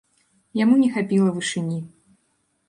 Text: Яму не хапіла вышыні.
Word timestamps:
Яму 0.59 0.77
не 0.83 0.87
хапіла 0.95 1.35
вышыні. 1.37 1.79